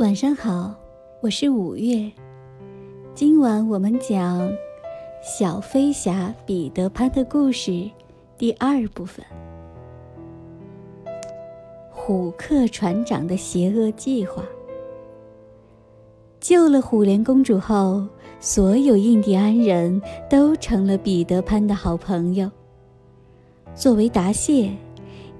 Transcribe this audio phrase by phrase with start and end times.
[0.00, 0.74] 晚上好，
[1.20, 2.10] 我是五月。
[3.14, 4.48] 今晚我们讲
[5.22, 7.90] 《小飞侠彼得潘》的故事
[8.38, 9.22] 第二部分：
[11.90, 14.42] 虎克船长的邪恶计划。
[16.40, 18.02] 救了虎莲公主后，
[18.40, 22.50] 所有印第安人都成了彼得潘的好朋友。
[23.74, 24.70] 作为答谢。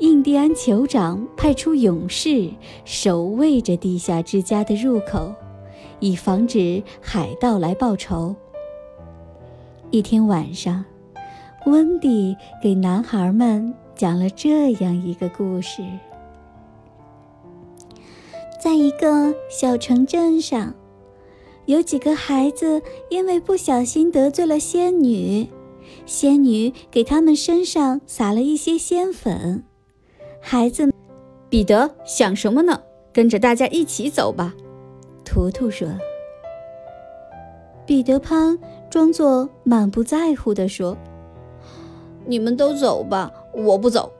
[0.00, 2.50] 印第安酋长派出勇士
[2.86, 5.30] 守卫着地下之家的入口，
[5.98, 8.34] 以防止海盗来报仇。
[9.90, 10.82] 一天晚上，
[11.66, 15.82] 温迪给男孩们讲了这样一个故事：
[18.58, 20.74] 在一个小城镇上，
[21.66, 22.80] 有几个孩子
[23.10, 25.46] 因为不小心得罪了仙女，
[26.06, 29.64] 仙女给他们身上撒了一些仙粉。
[30.40, 30.92] 孩子，
[31.48, 32.80] 彼得想什么呢？
[33.12, 34.54] 跟着大家一起走吧。
[35.24, 35.88] 图图说。
[37.86, 40.96] 彼得潘装作满不在乎地说
[42.24, 44.12] ：“你们都走吧，我不走。”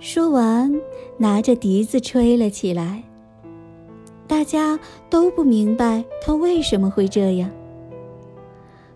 [0.00, 0.80] 说完，
[1.16, 3.04] 拿着笛子吹了起来。
[4.26, 7.50] 大家都不明白他为什么会这样。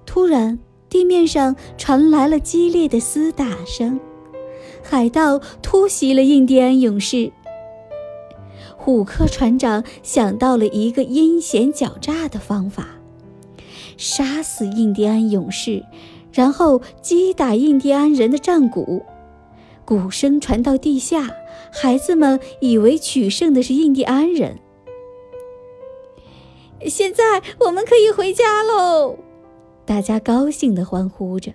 [0.04, 4.00] 突然，地面上传来了激烈的厮打声。
[4.88, 7.32] 海盗突袭了印第安勇士。
[8.76, 12.86] 虎克船长想到了一个阴险狡诈的方法：
[13.96, 15.84] 杀死印第安勇士，
[16.32, 19.04] 然后击打印第安人的战鼓。
[19.84, 21.30] 鼓声传到地下，
[21.72, 24.58] 孩子们以为取胜的是印第安人。
[26.86, 29.16] 现在我们可以回家喽！
[29.84, 31.52] 大家高兴地欢呼着。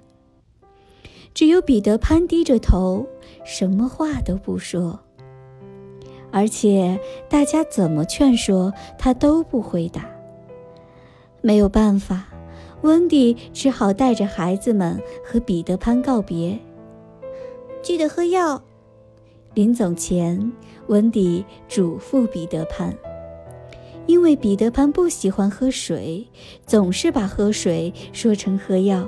[1.33, 3.05] 只有彼得潘低着头。
[3.43, 4.99] 什么话都不说，
[6.31, 10.05] 而且大家怎么劝说他都不回答。
[11.41, 12.27] 没有办法，
[12.81, 16.59] 温迪只好带着孩子们和彼得潘告别。
[17.81, 18.61] 记得喝药。
[19.56, 20.51] 临走前，
[20.88, 22.95] 温迪嘱咐彼得潘，
[24.06, 26.27] 因为彼得潘不喜欢喝水，
[26.66, 29.07] 总是把喝水说成喝药。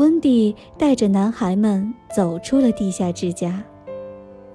[0.00, 3.62] 温蒂带着男孩们走出了地下之家，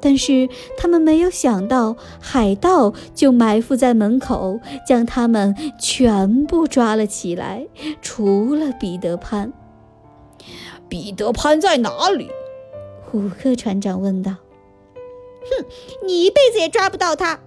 [0.02, 7.68] 但是他们没有想到，海盗就埋伏在门口，将他们全部抓了起来，
[8.02, 9.54] 除了彼得潘。
[10.90, 12.28] 彼得潘在哪里？
[13.04, 14.32] 虎克船长问道。
[14.32, 15.66] 哼，
[16.08, 17.40] 你一辈子也抓不到他。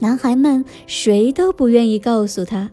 [0.00, 2.70] 男孩们谁都不愿意告诉他。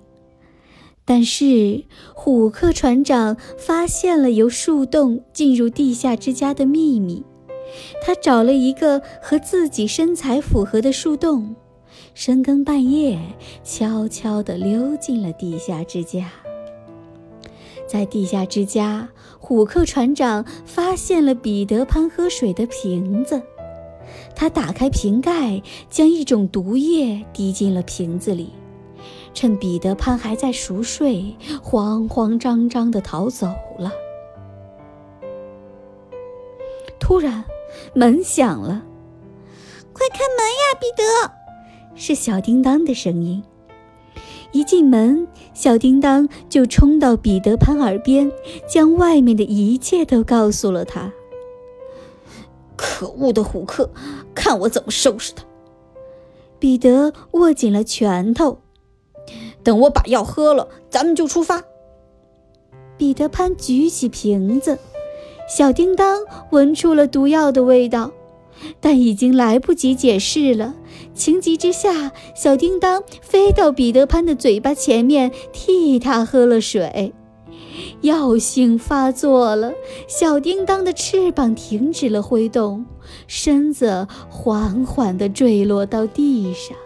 [1.08, 1.84] 但是，
[2.16, 7.24] 虎克船长发现了由树洞进入地下之家的秘密。
[8.04, 11.56] 他找了一个和自己身材符合的树洞，
[12.16, 13.20] 深更半夜
[13.64, 16.32] 悄悄地溜进了地下之家。
[17.88, 23.40] 在地下之家，虎克船长发现了彼得潘喝水的瓶子。
[24.36, 28.50] 他打开瓶盖，将一种毒液滴进了瓶子里。
[29.36, 33.48] 趁彼得潘还在熟睡，慌慌张张地逃走
[33.78, 33.92] 了。
[36.98, 37.44] 突然，
[37.94, 38.84] 门响了
[39.94, 41.32] ，“快开门呀，彼得！”
[41.94, 43.44] 是小叮当的声音。
[44.52, 48.32] 一进门，小叮当就冲到彼得潘耳边，
[48.68, 51.12] 将外面的一切都告诉了他。
[52.78, 53.92] 可恶的虎克，
[54.34, 55.44] 看我怎么收拾他！
[56.58, 58.62] 彼得握紧了拳头。
[59.66, 61.64] 等我把药喝了，咱们就出发。
[62.98, 64.80] 彼得潘举起瓶子，
[65.50, 66.22] 小叮当
[66.52, 68.12] 闻出了毒药的味道，
[68.80, 70.76] 但已经来不及解释了。
[71.14, 77.14] 情急之下，小叮当飞到彼得潘的嘴巴前面，替他喝了水。
[78.02, 79.74] 药性发作了，
[80.08, 82.86] 小叮当的翅膀停止了挥动，
[83.28, 86.78] 身子缓缓地坠落到地上。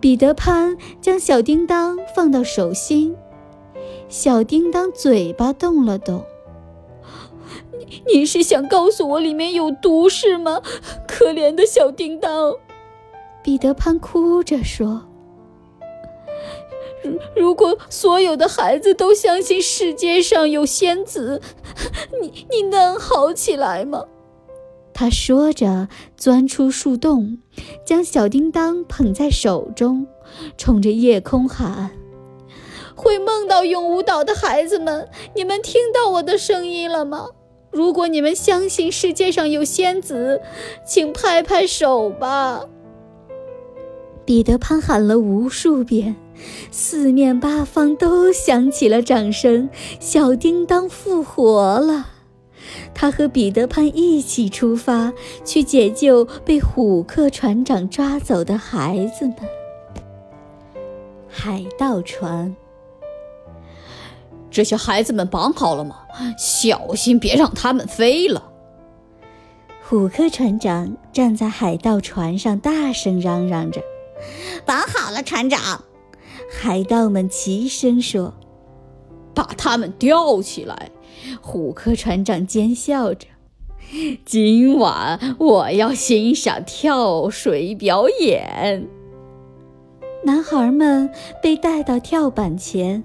[0.00, 3.16] 彼得潘将小叮当放到手心，
[4.08, 6.24] 小叮当嘴巴动了动。
[7.76, 10.62] 你你是想告诉我里面有毒是吗？
[11.06, 12.54] 可怜的小叮当，
[13.42, 15.02] 彼得潘哭着说
[17.02, 21.40] ：“如如果所有的孩子都相信世界上有仙子，
[22.22, 24.04] 你你能好起来吗？”
[25.00, 25.86] 他说着，
[26.16, 27.38] 钻出树洞，
[27.86, 30.08] 将小叮当捧在手中，
[30.56, 31.92] 冲着夜空喊
[32.96, 37.28] ：“会梦到永无岛的孩子们，你们听到我的声音了吗？
[37.70, 40.40] 如果你们相信世界上有仙子，
[40.84, 42.64] 请拍拍手吧。”
[44.26, 46.16] 彼得潘喊了无数遍，
[46.72, 49.70] 四面八方都响起了掌声。
[50.00, 52.08] 小叮当复活了，
[52.94, 55.12] 他和彼得潘一起出发，
[55.44, 59.36] 去解救被虎克船长抓走的孩子们。
[61.28, 62.56] 海盗船，
[64.50, 65.96] 这些孩子们绑好了吗？
[66.36, 68.50] 小心别让他们飞了。
[69.84, 73.80] 虎克船长站在海盗船上，大声嚷嚷着
[74.66, 75.84] ：“绑好了，船长！”
[76.50, 78.34] 海盗们齐声说
[79.32, 80.90] ：“把他们吊起来！”
[81.40, 83.26] 虎克船长奸笑着
[84.24, 88.86] ：“今晚我要欣赏跳水表演。”
[90.24, 91.10] 男孩们
[91.42, 93.04] 被带到跳板前，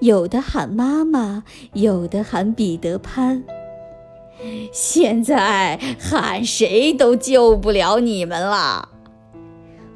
[0.00, 3.42] 有的喊妈妈，有的喊彼得潘。
[4.72, 8.88] 现在喊谁都救不了你们了。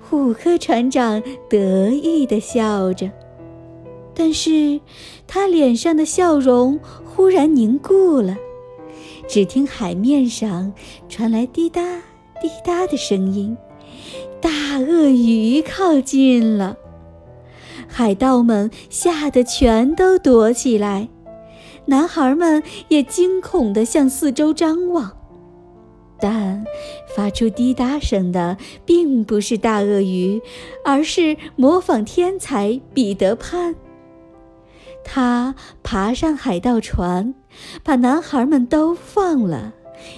[0.01, 3.11] 虎克船长得意地笑着，
[4.19, 4.81] 但是
[5.27, 8.37] 他脸上的笑容忽然凝固了。
[9.29, 10.73] 只听海面上
[11.09, 11.83] 传来滴答
[12.41, 13.57] 滴答的声音，
[14.41, 16.77] 大鳄鱼靠近了。
[17.89, 21.09] 海盗们吓得全都躲起来。
[21.87, 25.17] 男孩们也惊恐地向四周张望，
[26.19, 26.65] 但
[27.15, 30.41] 发出滴答声的并不是大鳄鱼，
[30.85, 33.77] 而是模仿天才彼得潘。
[35.09, 35.55] 他
[35.85, 37.33] 爬上海盗船，
[37.85, 39.73] 把男孩们都放了，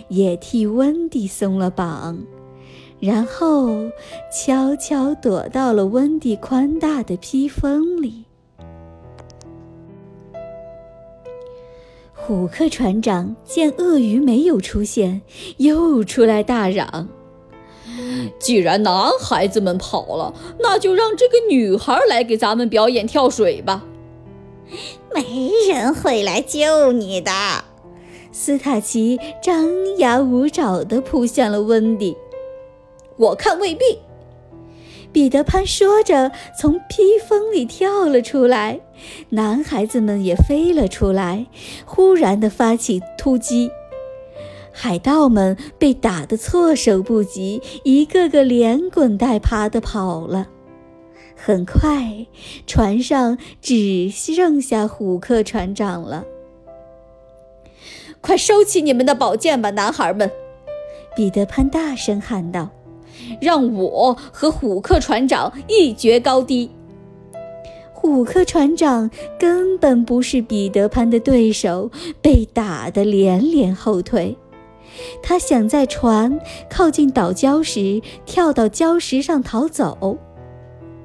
[0.08, 2.18] 也替温蒂松了绑，
[2.98, 3.90] 然后
[4.32, 8.24] 悄悄躲到了温蒂宽大的披风里。
[12.14, 15.20] 虎克船长见鳄鱼没有出现，
[15.58, 17.08] 又出来大嚷
[18.40, 23.84] ：“既然男孩子们跑了，那就让这个女孩来给咱们表演跳水吧。”
[25.14, 27.30] 没人会来救你的，
[28.32, 32.16] 斯塔奇张牙舞爪地扑向了温迪。
[33.16, 33.98] 我看未必。
[35.10, 36.30] 彼得潘说着，
[36.60, 38.80] 从披风里跳了出来。
[39.30, 41.46] 男孩子们也飞了出来，
[41.86, 43.70] 忽然地发起突击。
[44.70, 50.48] 海盗们被打得措手不及，一个个连滚带爬地跑了。
[51.40, 52.26] 很快，
[52.66, 56.24] 船上只剩下虎克船长了。
[58.20, 60.30] 快收起你们的宝剑吧，男孩们！
[61.14, 62.68] 彼得潘大声喊道。
[63.40, 66.70] 让我和虎克船长一决高低。
[67.92, 71.90] 虎克船长根本不是彼得潘的对手，
[72.22, 74.36] 被打得连连后退。
[75.22, 76.40] 他想在船
[76.70, 80.16] 靠近岛礁时跳到礁石上逃走，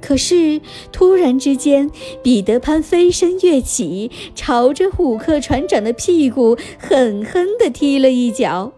[0.06, 0.60] 可是
[0.92, 1.90] 突然之间，
[2.22, 8.74] 彼得潘飞身跃起，朝着虎克船长的屁股狠狠地踢了一脚。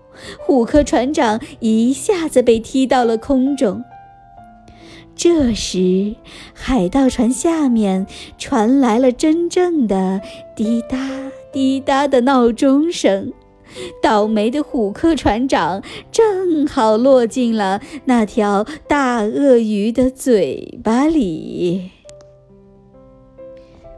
[0.45, 3.83] 虎克船长一下子被踢到了空中。
[5.16, 6.16] 这时，
[6.54, 8.06] 海盗船下面
[8.38, 10.21] 传来了真正的
[10.56, 10.98] 滴答
[11.51, 13.33] 滴答的闹钟声。
[14.01, 21.92] 倒霉的虎克船长正好落进了那条大鳄鱼的嘴巴里。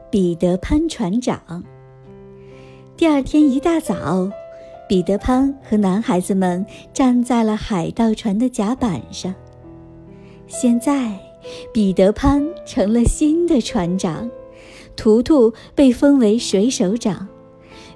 [0.10, 1.64] 彼得潘船长。
[2.96, 4.32] 第二天一大早。
[4.90, 9.36] 彼得潘和男孩子们站在了海盗船的甲板上。
[10.48, 11.20] 现在，
[11.74, 14.32] 彼得潘成了新的船长，
[14.96, 17.28] 图图被封为水手长，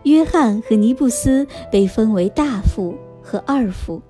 [0.04, 4.02] 约翰和尼布斯被封为大副和二副。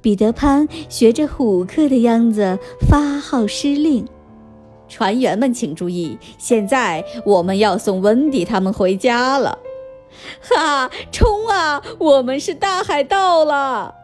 [0.00, 4.06] 彼得潘学着虎克的样子发号施令
[4.88, 9.58] ：“船员们请注意，现在我们要送温迪他们回家了。”
[10.42, 10.90] 哈！
[11.12, 11.80] 冲啊！
[11.98, 13.94] 我们是大海盗了！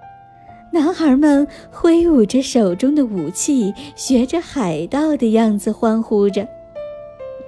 [0.73, 6.47] 男孩们挥舞着手中的武器，学着海盗的样子欢呼着。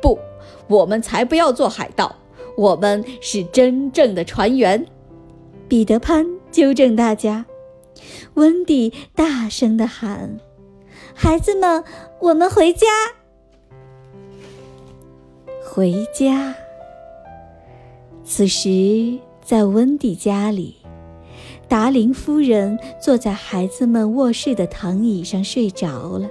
[0.02, 0.18] 不，
[0.66, 2.16] 我们才不要做海盗，
[2.58, 4.84] 我们是真正的船员。
[5.68, 7.46] 彼得潘纠正大家。
[8.34, 10.40] 温迪大声地喊
[11.14, 11.84] ：“孩子们，
[12.20, 12.86] 我们回家！
[15.64, 16.52] 回家！”
[18.24, 20.78] 此时，在温迪家里，
[21.68, 26.28] 达林夫人坐在孩子们卧室的躺椅上睡着了。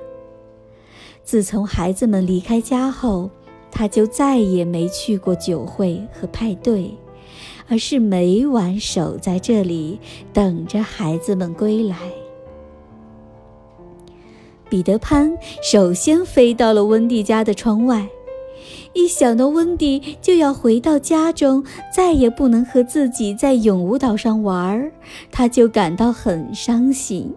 [1.23, 3.29] 自从孩子们离开家后，
[3.77, 6.97] 她就再也没去过酒会和派对，
[7.67, 9.99] 而是每晚守在这里，
[10.33, 11.95] 等着孩子们归来。
[14.67, 18.09] 彼得潘首先飞到了温蒂家的窗外。
[18.93, 24.91] 一想到温蒂就要回到家中，再也不能和自己在永无岛上玩儿，
[25.31, 27.31] 他就感到很伤心。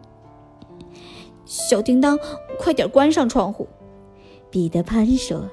[1.44, 2.18] 小叮当，
[2.58, 3.68] 快点关上窗户！
[4.50, 5.46] 彼得潘说：“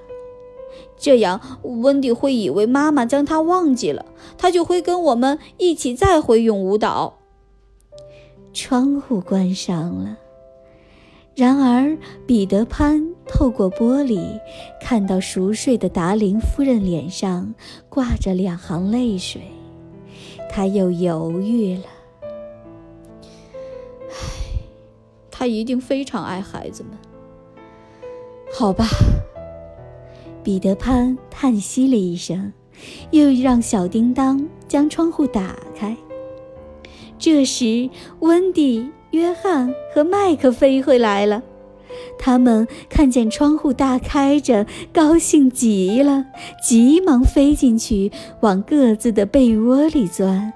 [0.98, 4.06] 这样温迪会以为妈妈将他忘记了，
[4.38, 7.20] 他就会跟我们一起再回永无岛。”
[8.54, 10.18] 窗户关上了。
[11.36, 14.40] 然而，彼得潘透过玻璃
[14.82, 17.54] 看到熟睡的达林夫人脸上
[17.90, 19.44] 挂着两行泪水，
[20.50, 21.84] 他又犹豫了。
[24.10, 24.18] 唉，
[25.30, 26.98] 他一定非常爱孩子们。
[28.52, 28.88] 好吧，
[30.44, 32.52] 彼得潘叹息了一声，
[33.12, 35.96] 又让小叮当将窗户打开。
[37.18, 37.90] 这时，
[38.20, 38.90] 温蒂。
[39.12, 41.42] 约翰和麦克飞回来了，
[42.20, 46.26] 他们看见窗户大开着，高兴极了，
[46.62, 50.52] 急忙飞进去，往各自的被窝里钻。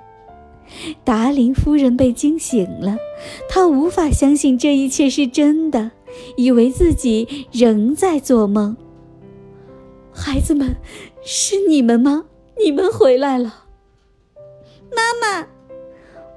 [1.05, 2.97] 达林夫人被惊醒了，
[3.49, 5.91] 她无法相信这一切是真的，
[6.35, 8.75] 以为自己仍在做梦。
[10.21, 10.75] 孩子们，
[11.23, 12.25] 是你们吗？
[12.63, 13.65] 你们回来了，
[14.95, 15.47] 妈妈。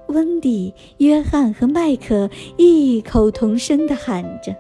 [0.09, 4.57] 温迪、约翰和麦克异口同声地喊着。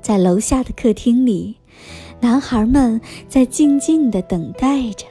[0.00, 1.56] 在楼下的客厅里，
[2.20, 5.04] 男孩们在静静地等待着。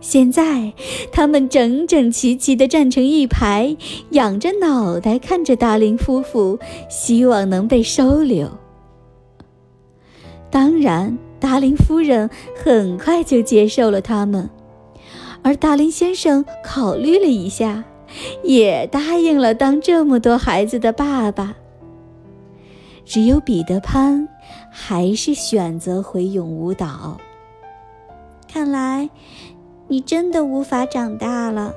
[0.00, 0.72] 现在，
[1.10, 3.76] 他们整整齐齐地站成一排，
[4.10, 8.48] 仰着脑袋看着达林夫妇，希望能被收留。
[10.52, 12.28] 当然，达林夫人
[12.62, 14.50] 很快就接受了他们。
[15.42, 17.82] 而达林先生考虑了一下，
[18.44, 21.56] 也答应了当这么多孩子的爸爸。
[23.04, 24.28] 只有彼得潘
[24.70, 27.18] 还是选择回永无岛。
[28.46, 29.08] 看来，
[29.88, 31.74] 你真的无法长大了。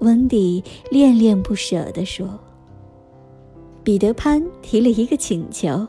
[0.00, 2.28] 温迪恋恋不舍地说。
[3.82, 5.88] 彼得潘提了一个请求：“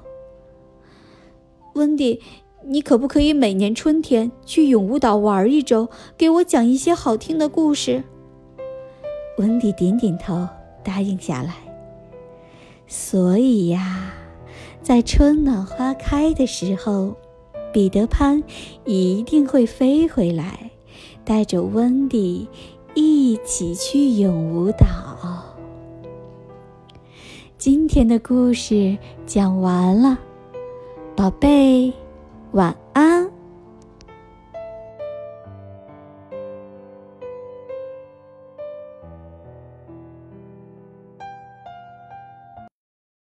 [1.80, 2.22] 温迪。”
[2.68, 8.04] 你可不可以每年春天去永无岛玩一周，给我讲一些好听的故事？
[9.38, 10.46] 温迪点点头，
[10.84, 11.56] 答应下来。
[12.86, 14.14] 所以呀，
[14.84, 17.16] 在春暖花开的时候，
[17.72, 18.44] 彼得潘
[18.84, 20.70] 一定会飞回来，
[21.24, 22.46] 带着温迪
[22.94, 25.56] 一起去永无岛。
[27.58, 30.20] 今天的故事讲完了，
[31.20, 31.94] 宝贝。
[32.54, 32.89] 晚安